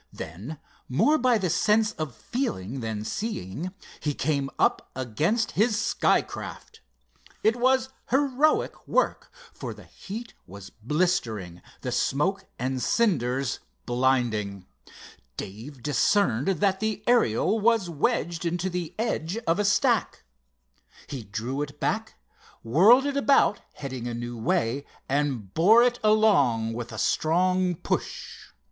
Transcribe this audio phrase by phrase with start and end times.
[0.11, 0.57] Then,
[0.89, 6.81] more by the sense of feeling than seeing, he came up against his sky craft.
[7.43, 14.65] It was heroic work, for the heat was blistering, the smoke and cinders blinding.
[15.37, 20.23] Dave discerned that the Ariel was wedged into the edge of a stack.
[21.05, 22.15] He drew it back,
[22.63, 28.47] whirled it about heading a new way, and bore it along with a strong push.